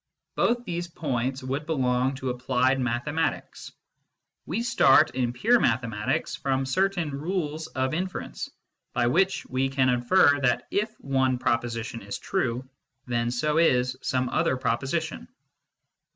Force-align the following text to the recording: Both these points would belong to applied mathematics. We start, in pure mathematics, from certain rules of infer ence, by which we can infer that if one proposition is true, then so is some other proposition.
Both 0.33 0.63
these 0.65 0.87
points 0.87 1.43
would 1.43 1.67
belong 1.67 2.15
to 2.15 2.31
applied 2.31 2.79
mathematics. 2.79 3.71
We 4.47 4.63
start, 4.63 5.11
in 5.11 5.31
pure 5.31 5.59
mathematics, 5.59 6.35
from 6.35 6.65
certain 6.65 7.11
rules 7.11 7.67
of 7.67 7.93
infer 7.93 8.21
ence, 8.21 8.49
by 8.93 9.05
which 9.05 9.45
we 9.45 9.69
can 9.69 9.89
infer 9.89 10.39
that 10.39 10.65
if 10.71 10.89
one 11.01 11.37
proposition 11.37 12.01
is 12.01 12.17
true, 12.17 12.67
then 13.05 13.29
so 13.29 13.59
is 13.59 13.95
some 14.01 14.29
other 14.29 14.57
proposition. 14.57 15.27